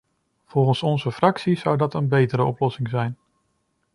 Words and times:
Volgens 0.45 0.83
onze 0.83 1.11
fractie 1.11 1.57
zou 1.57 1.77
dat 1.77 1.93
een 1.93 2.07
betere 2.07 2.43
oplossing 2.43 2.87
zijn. 2.89 3.17